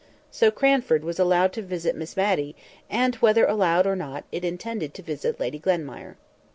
So 0.31 0.49
Cranford 0.49 1.03
was 1.03 1.19
allowed 1.19 1.53
to 1.53 1.61
visit 1.61 1.95
Miss 1.95 2.17
Matty; 2.17 2.55
and, 2.89 3.13
whether 3.17 3.45
allowed 3.45 3.85
or 3.85 3.95
not, 3.95 4.23
it 4.31 4.43
intended 4.43 4.95
to 4.95 5.03
visit 5.03 5.39
Lady 5.39 5.59
Glenmire. 5.59 6.15